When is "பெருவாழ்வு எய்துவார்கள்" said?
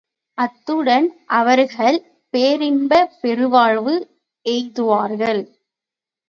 3.21-5.43